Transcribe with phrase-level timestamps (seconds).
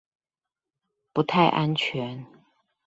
[1.13, 2.25] 不太安全